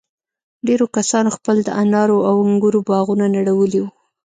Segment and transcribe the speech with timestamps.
[0.67, 3.89] ډېرو کسانو خپل د انارو او انگورو باغونه نړولي وو.